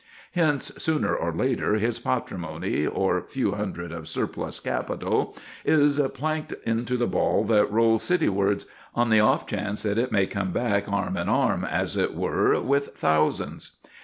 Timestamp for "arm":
10.91-11.17, 11.29-11.63